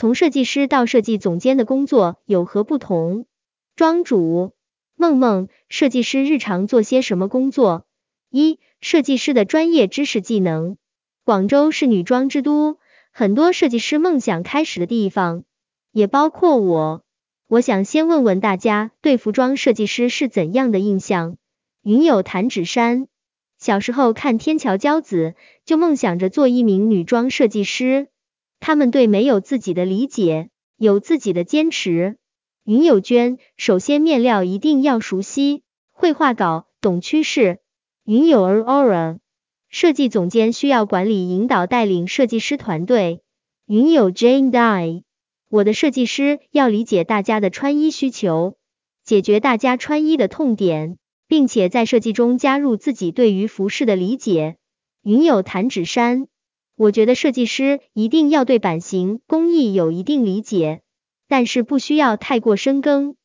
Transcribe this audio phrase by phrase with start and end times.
[0.00, 3.26] 从设计师到设计总监的工作有何不同？
[3.76, 4.54] 庄主，
[4.96, 7.84] 梦梦，设计师日常做些什么工作？
[8.30, 10.78] 一、设计师的专业知识技能。
[11.22, 12.78] 广州是女装之都，
[13.12, 15.44] 很多设计师梦想开始的地方，
[15.92, 17.02] 也包括我。
[17.46, 21.36] 我想先问问大家，对服装设计师是怎样的印象？
[21.82, 23.06] 云有弹指山，
[23.58, 25.34] 小时候看天桥骄子，
[25.66, 28.08] 就梦想着做一名女装设计师。
[28.60, 32.18] 他们对美有自己的理解，有自己的坚持。
[32.64, 37.58] 云友娟，首先面料一定要熟悉，绘画稿，懂趋势。
[38.04, 39.18] 云友儿 Aura，
[39.68, 43.22] 设计总监需要管理、引导、带领设计师团队。
[43.66, 45.02] 云友 Jane Die。
[45.48, 48.56] 我的设计师要理解大家的穿衣需求，
[49.02, 50.96] 解决大家穿衣的痛点，
[51.26, 54.58] 并且在设计中加入自己对于服饰的理解。
[55.02, 56.28] 云有弹指山，
[56.80, 60.80] 我觉得设计师一定要对版型工艺有一定理解，
[61.28, 63.16] 但是不需要太过深耕。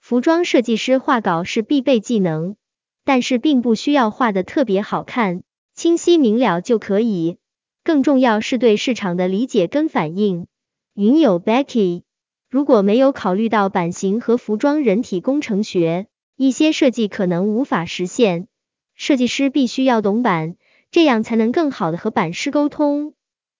[0.00, 2.56] 服装设计师画稿是必备技能，
[3.04, 5.44] 但是并不需要画的特别好看，
[5.76, 7.36] 清晰明了就可以。
[7.84, 10.48] 更重要是对市场的理解跟反应。
[10.94, 12.02] 云友 Becky，
[12.50, 18.48] 如果没有考虑到版型和服装人体工程学，一些设计可能无法实现。
[18.96, 20.56] 设计师必须要懂版，
[20.94, 23.14] 这样才能更好的和版师沟通，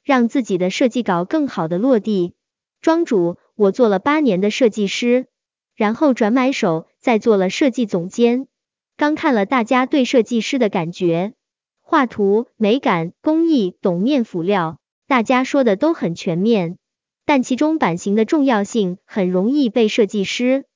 [0.05, 2.35] 让自己的设计稿更好的落地。
[2.81, 5.27] 庄主，我做了八年的设计师，
[5.75, 8.47] 然后转买手，再做了设计总监。
[8.97, 11.33] 刚看了大家对设计师的感觉，
[11.81, 16.79] 画图、美感、工艺、懂面辅料，大家说的都很全面。
[17.25, 20.67] 但其中版型的重要性很容易被设计师。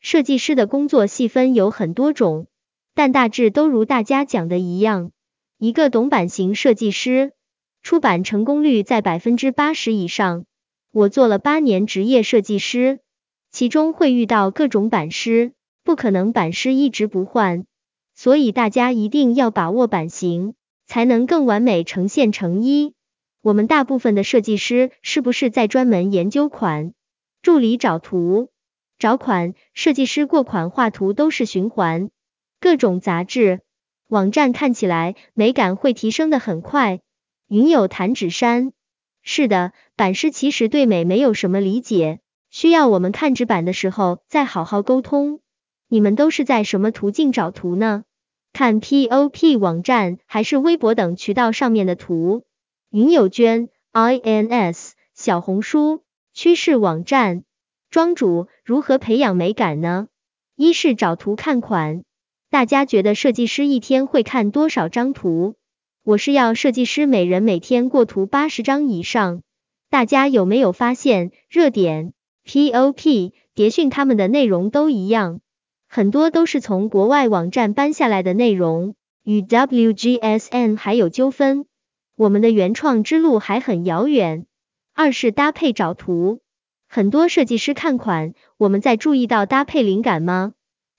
[0.00, 2.48] 设计师的工作细分有很多种，
[2.96, 5.12] 但大致都如大家讲的一样，
[5.60, 7.32] 一个懂版型设计师，
[7.82, 10.44] 出版成功率在百分之八十以上。
[10.92, 13.00] 我做了八年职业设计师，
[13.50, 15.50] 其中会遇到各种版师，
[15.82, 17.64] 不可能版师一直不换，
[18.14, 20.54] 所以大家一定要把握版型，
[20.86, 22.94] 才能更完美呈现成衣。
[23.42, 26.92] 我们大部分的设计师是不是在专门研究款？
[27.42, 28.50] 助理找图、
[28.96, 32.10] 找款，设计师过款画图都是循环。
[32.60, 33.60] 各种杂志、
[34.08, 37.00] 网站看起来美感会提升的很快。
[37.46, 38.72] 云有弹指山，
[39.22, 45.40] 是的，版师其实对美没有什么理解，需要我们看纸板的时候再好好沟通。
[45.88, 48.04] 你们都是在什么途径找图呢？
[48.54, 52.44] 看 POP 网站还是微博等渠道上面的图？
[52.90, 56.02] 云有娟，ins 小红书
[56.32, 57.44] 趋势网站，
[57.90, 60.08] 庄主如何培养美感呢？
[60.56, 62.04] 一是找图看款，
[62.50, 65.56] 大家觉得设计师一天会看多少张图？
[66.02, 69.42] 我是要设计师每人每天过图八十张以上。
[69.90, 72.14] 大家有没有发现热点
[72.46, 75.40] POP 叠讯他们的内容都一样，
[75.88, 78.94] 很多都是从国外网站搬下来的内容，
[79.24, 81.66] 与 WGSN 还有纠纷。
[82.16, 84.46] 我们的原创之路还很遥远。
[84.94, 86.40] 二是搭配找图，
[86.88, 90.54] 很多设计师看款，我们在注意到搭配灵感吗？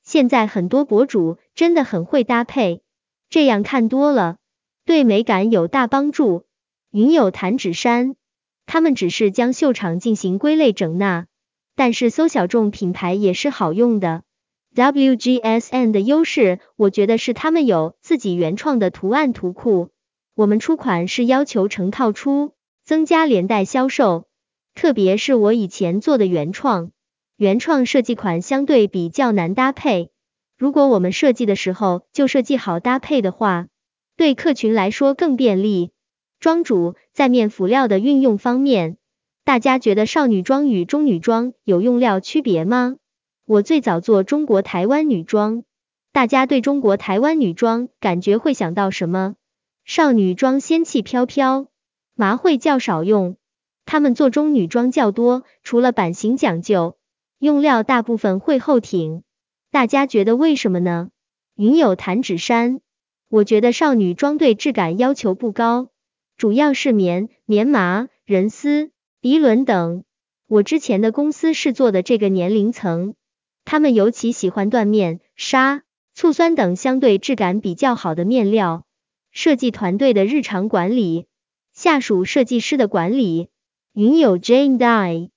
[0.10, 2.82] 现在很多博主真的很会搭配，
[3.30, 4.38] 这样看多了，
[4.84, 6.48] 对美感有大帮助。
[6.90, 8.16] 云有弹指山，
[8.66, 11.28] 他们只是将秀场进行归类整纳，
[11.76, 14.24] 但是搜小众品牌也是好用的。
[14.74, 19.90] WGSN 的优势，我觉得是他们有自己原创的图案图库。
[20.34, 22.54] 我们出款是要求成套出，
[22.84, 24.26] 增加连带销售。
[24.74, 26.90] 特别是我以前做的原创，
[27.40, 30.12] 原创设计款相对比较难搭配。
[30.58, 33.68] 如果我们设计的时候就设计好搭配的话，
[34.18, 35.92] 对客群来说更便利。
[36.42, 38.98] 庄主在面辅料的运用方面，
[39.46, 42.98] 大家觉得少女装与中女装有用料区别吗？
[43.46, 45.64] 我最早做中国台湾女装，
[46.12, 49.36] 大家对中国台湾女装感觉会想到什么？
[49.86, 51.68] 少女装仙气飘飘，
[52.16, 53.38] 麻会较少用，
[53.86, 56.98] 他们做中女装较多，除了版型讲究，
[57.40, 59.24] 用料大部分会后挺。
[59.72, 61.10] 大家觉得为什么呢？
[61.56, 62.82] 云有弹指山，
[63.30, 65.90] 我觉得少女装对质感要求不高，
[66.38, 68.92] 主要是棉、棉麻、人丝、
[69.22, 70.04] 涤纶等。
[70.48, 73.16] 我之前的公司是做的这个年龄层，
[73.64, 75.84] 他们尤其喜欢缎面、纱、
[76.14, 78.84] 醋酸等相对质感比较好的面料。
[79.32, 81.28] 设计团队的日常管理，
[81.72, 83.50] 下属设计师的管理。
[83.94, 85.30] 云有 Jane Die，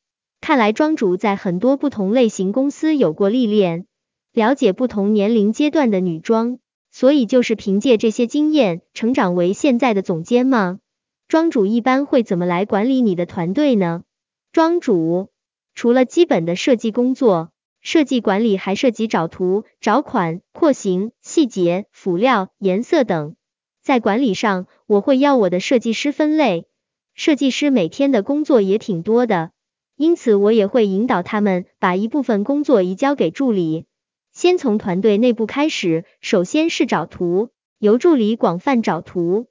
[0.43, 3.87] 看来庄主在很多不同类型公司有过历练，
[4.33, 6.59] 了解不同年龄阶段的女装，
[6.91, 10.81] 所以就是凭借这些经验成长为现在的总监吗？
[11.29, 14.03] 庄主一般会怎么来管理你的团队呢？
[14.51, 15.29] 庄主，
[15.77, 23.37] 除了基本的设计工作，设计管理还涉及找图、找款、廓形、细节、辅料、颜色等。
[23.81, 26.67] 在管理上，我会要我的设计师分类。
[27.15, 29.53] 设计师每天的工作也挺多的，
[30.03, 33.87] 因此我也会引导他们把一部分工作移交给助理。
[34.33, 39.47] 先从团队内部开始，首先是找图，由助理广泛找图。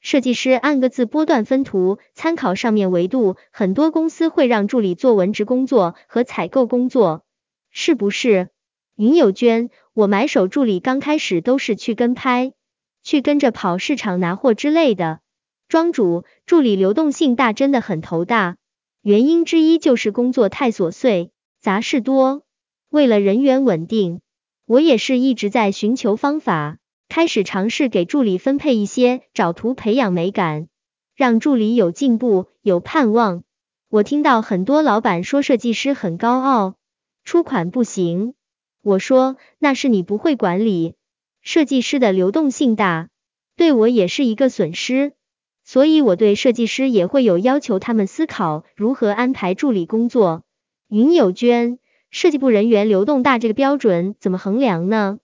[0.00, 7.24] 设计师按个字波段分图，参考上面维度，很多公司会让助理做文职工作和采购工作，
[7.72, 8.50] 是不是？
[8.94, 12.52] 云友娟，我买手助理刚开始都是去跟拍，
[13.02, 15.18] 去跟着跑市场拿货之类的。
[15.66, 18.56] 庄主，助理流动性大，真的很头大。
[19.06, 21.30] 原因之一就是工作太琐碎，
[21.60, 22.42] 杂事多。
[22.88, 24.20] 为了人员稳定，
[24.66, 26.78] 我也是一直在寻求方法。
[27.08, 30.66] 开始尝试给助理分配一些找图，培养美感，
[31.14, 33.44] 让助理有进步、有盼望。
[33.88, 36.74] 我听到很多老板说设计师很高傲，
[37.22, 38.34] 出款不行。
[38.82, 40.96] 我说那是你不会管理，
[41.42, 43.08] 设计师的流动性大，
[43.54, 45.12] 对我也是一个损失。
[45.66, 50.44] 所以我对设计师也会有要求，他们思考如何安排助理工作。
[50.88, 55.18] 云有娟，设计部人员流动大这个标准怎么衡量呢？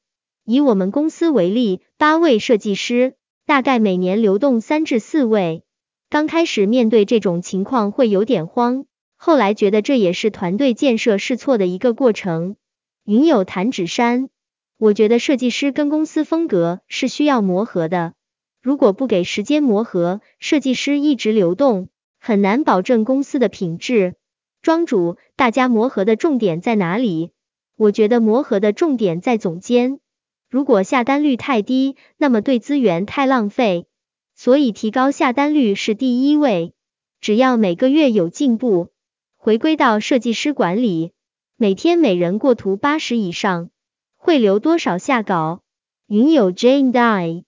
[0.45, 3.15] 以我们公司为例，八位设计师，
[3.47, 5.63] 大概每年流动三至四位。
[6.11, 8.87] 刚开始面对这种情况会有点慌，
[9.17, 12.57] 后来觉得这也是团队建设试错的一个过程。
[13.05, 14.29] 云有弹指山，
[14.77, 18.15] 我觉得设计师跟公司风格是需要磨合的，
[18.63, 21.89] 如果不给时间磨合，设计师一直流动，
[22.21, 24.15] 很难保证公司的品质。
[24.63, 27.33] 庄主，大家磨合的重点在哪里？
[27.77, 29.99] 我觉得磨合的重点在总监。
[30.49, 33.89] 如果下单率太低，那么对资源太浪费，
[34.37, 36.73] 所以提高下单率是第一位。
[37.21, 38.91] 只要每个月有进步，
[39.37, 41.11] 回归到设计师管理，
[41.57, 43.71] 每天每人过图八十以上，
[44.17, 45.63] 会留多少下稿？
[46.07, 47.43] 云有 Jane Die，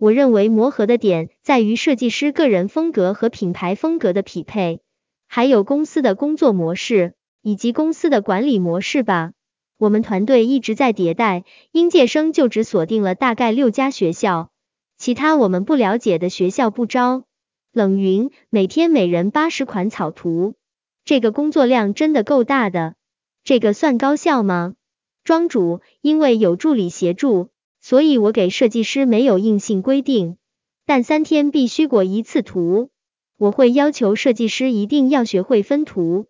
[0.00, 4.80] 我认为磨合的点在于设计师个人风格和品牌风格的匹配，
[5.28, 7.12] 还有公司的工作模式
[7.42, 9.32] 以及公司的管理模式吧。
[9.76, 14.50] 我们团队一直在迭代，应届生就只锁定了大概六家学校，
[14.96, 17.24] 其他我们不了解的学校不招。
[17.70, 20.54] 冷云每天每人八十款草图，
[21.04, 22.94] 这个工作量真的够大的，
[23.44, 24.76] 这个算高效吗？
[25.24, 27.50] 庄主，因为有助理协助，
[27.80, 30.36] 所以我给设计师没有硬性规定，
[30.86, 32.90] 但三天必须过一次图，
[33.38, 36.26] 我会要求设计师一定要学会分图，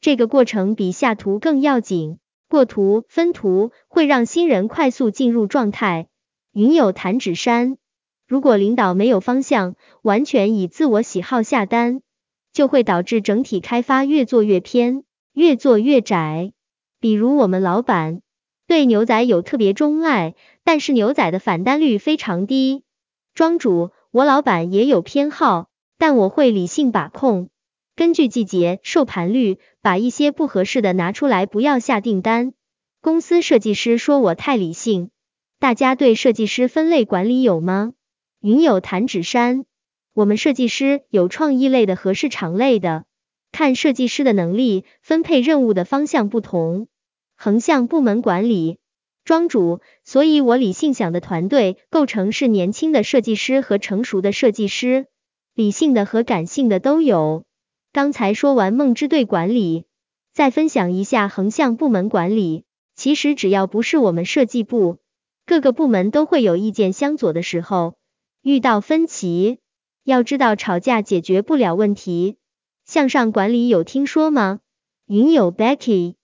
[0.00, 2.18] 这个过程比下图更要紧。
[2.48, 6.06] 过图分图会让新人快速进入状态。
[6.52, 7.78] 云有弹指山，
[8.28, 12.00] 如果领导没有方向，完全以自我喜好下单，
[12.52, 15.02] 就会导致整体开发越做越偏，
[15.32, 16.52] 越做越窄。
[17.00, 18.20] 比如我们老板
[18.68, 22.82] 对牛仔有特别钟爱，但是牛仔的返单率非常低。
[23.34, 25.68] 庄主，我老板也有偏好，
[25.98, 27.50] 但我会理性把控。
[27.96, 32.54] 根据季节、售盘率，把一些不合适的拿出来，不要下订单。
[33.00, 35.10] 公司设计师说我太理性，
[35.60, 37.92] 大家对设计师分类管理有吗？
[38.40, 39.66] 云有弹指山，
[40.12, 43.04] 我们设计师有创意类的和市场类的，
[43.52, 46.88] 看设计师的能力，分配任务的方向不同。
[47.36, 48.78] 横向部门管理，
[49.24, 55.06] 庄主，所以我理性想的团队构成是年轻的设计师和成熟的设计师，
[55.54, 57.44] 理性的和感性的都有。
[57.90, 59.86] 刚才说完梦之队管理，
[60.34, 62.64] 再分享一下横向部门管理。
[62.96, 64.98] 其实只要不是我们设计部，
[65.46, 67.94] 各个部门都会有意见相左的时候，
[68.42, 69.58] 遇到分歧，
[70.04, 72.36] 要知道吵架解决不了问题。
[72.84, 74.60] 向上管理有听说吗？
[75.06, 76.14] 云有 Becky，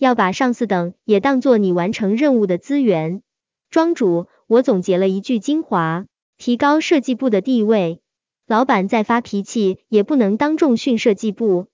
[0.00, 3.20] 要把上司等也当做你完成任务的资源。
[3.68, 6.06] 庄主，我总结了一句精华，
[6.38, 8.00] 提高设计部的地位。
[8.46, 11.66] 老板再发脾气，也不能当众训设计部，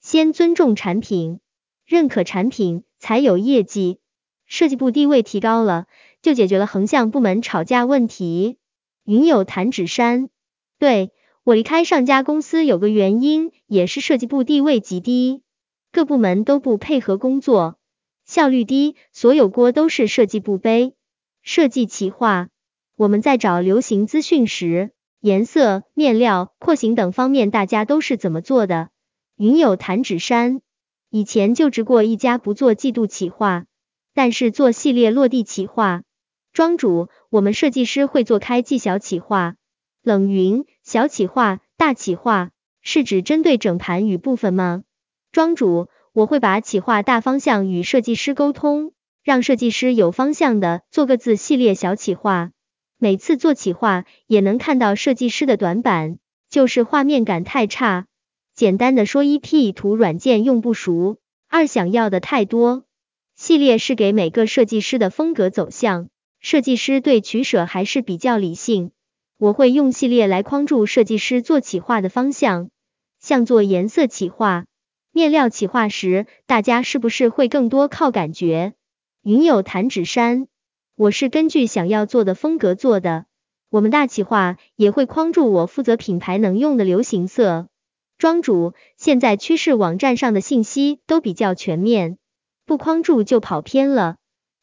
[0.00, 1.40] 先尊重产品，
[1.84, 3.98] 认可产品，才有业绩。
[4.46, 5.84] 设计部地位提高了，
[6.22, 8.56] 就解决了横向部门吵架问题。
[9.04, 10.30] 云有弹指山，
[10.78, 11.12] 对
[11.42, 15.42] 我离开上家公司有个原因，也是设计部地位极低，
[15.94, 17.78] 各部门都不配合工作，
[18.24, 20.96] 效率低，所有锅都是设计部背。
[21.40, 22.48] 设计企划，
[22.96, 24.90] 我们在找流行资讯时。
[25.20, 28.88] 颜色、面料、廓形等方面，大家都是怎么做的？
[29.36, 30.62] 云有弹指山，
[31.10, 33.66] 以前就职过一家不做季度企划，
[34.14, 36.02] 但是做系列落地企划。
[36.52, 39.54] 庄主，我们设计师会做开季小企划。
[40.02, 42.50] 冷云，小企划、大企划
[42.82, 44.82] 是指针对整盘与部分吗？
[45.34, 48.92] 庄主，我会把企划大方向与设计师沟通，
[49.24, 52.52] 让设计师有方向的做个字系列小企划。
[52.98, 58.06] 每次做企划也能看到设计师的短板，就是画面感太差。
[58.54, 62.84] 简单的说，一 P 图软件用不熟，二想要的太多。
[63.34, 68.92] 系列是给每个设计师的风格走向，设计师对取舍还是比较理性。
[69.36, 72.70] 我会用系列来框住设计师做企划的方向，
[73.18, 74.66] 像做颜色企划。
[75.14, 78.72] 面料企划时，大家是不是会更多靠感觉？
[79.22, 80.48] 云有弹指山，
[80.96, 83.26] 我是根据想要做的风格做的。
[83.70, 87.68] 我们大企划也会框住我负责品牌能用的流行色。
[88.18, 92.18] 庄主，现在趋势网站上的信息都比较全面，
[92.66, 94.16] 不框住就跑偏了。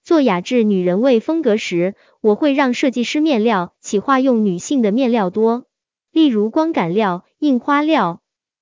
[0.04, 5.64] 做雅致女人味风格时，我会让设计师面料企划用女性的面料多，
[6.12, 8.21] 例如光感料、印花料。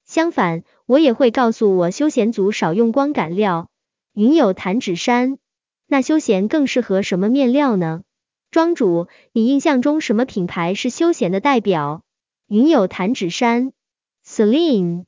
[0.10, 3.70] 相反，我也会告诉我休闲组少用光感料。
[4.16, 5.38] 云有弹指山，
[5.86, 8.02] 那休闲更适合什么面料呢？
[8.50, 12.02] 庄主，你印象中什么品牌是休闲的代表？
[12.48, 13.72] 云有弹指山
[14.26, 15.06] ，Celine。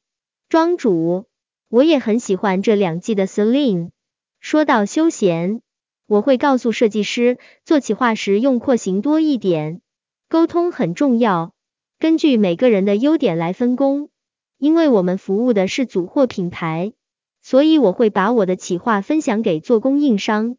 [0.49, 1.25] 庄主，
[1.67, 3.89] 我也很喜欢这两季的 Celine。
[4.39, 5.63] 说到休闲，
[6.05, 9.81] 我会告诉设计师，做企划时用廓形多一点，
[10.29, 11.55] 沟通很重要，
[11.97, 14.10] 根据每个人的优点来分工。
[14.61, 16.93] 因为我们服务的是组货品牌，
[17.41, 20.55] 所以我会把我的企划分享给做供应商，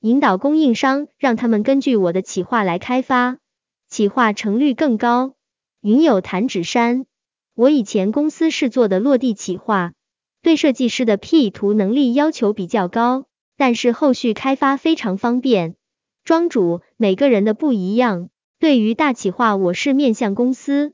[0.00, 3.38] 引导供应商让他们根据我的企划来开发，
[3.88, 5.36] 企划成率更高。
[5.80, 7.06] 云有弹指山，
[7.54, 9.94] 我以前公司是做的落地企划，
[10.42, 13.24] 对设计师的 P 图能力要求比较高，
[13.56, 15.76] 但是后续开发非常方便。
[16.24, 20.92] 庄主，每个人的不一样，对于大企划我是面向公司。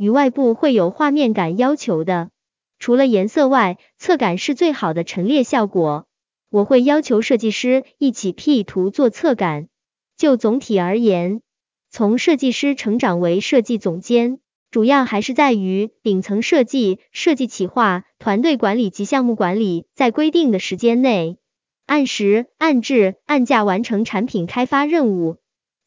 [0.00, 2.30] 与外部会有画面感要求的，
[2.78, 6.06] 除了颜色外，侧感是最好的陈列效果。
[6.48, 9.68] 我会要求设计师一起 P 图做侧感。
[10.16, 11.42] 就总体而言，
[11.90, 14.38] 从设计师成长为设计总监，
[14.70, 21.36] 主要还是在于顶层设计、设计企划、团队管理及项目管理，在规定的时间内，
[21.84, 25.36] 按时、按质、按价完成产品开发任务。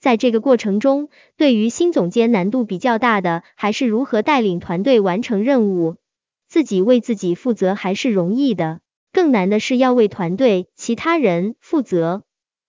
[0.03, 1.07] 在这个过程中，
[1.37, 5.95] 对于新总监难度比较大的，还是如何带领团队完成任务。
[6.49, 8.81] 自己为自己负责还是容易的，
[9.13, 12.23] 更难的是要为团队其他人负责。